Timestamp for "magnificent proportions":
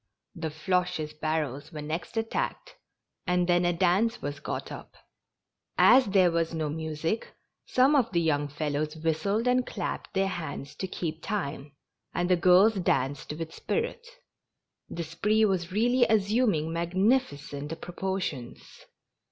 16.73-18.87